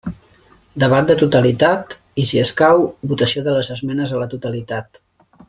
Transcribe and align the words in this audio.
Debat 0.83 1.11
de 1.11 1.15
totalitat 1.19 1.93
i, 1.97 2.25
si 2.31 2.41
escau, 2.45 2.83
votació 3.13 3.45
de 3.49 3.55
les 3.59 3.71
esmenes 3.77 4.15
a 4.19 4.25
la 4.25 4.31
totalitat. 4.35 5.01